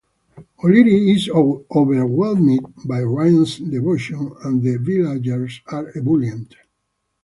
O'Leary 0.63 1.11
is 1.11 1.29
overwhelmed 1.29 2.73
by 2.87 3.03
Ryan's 3.03 3.59
devotion, 3.59 4.31
and 4.43 4.63
the 4.63 4.77
villagers 4.77 5.61
are 5.67 5.95
ebullient. 5.95 6.55